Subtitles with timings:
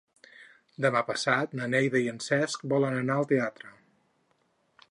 [0.85, 3.77] Demà passat na Neida i en Cesc volen anar al teatre.